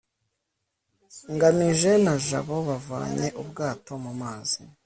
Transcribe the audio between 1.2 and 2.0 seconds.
ngamije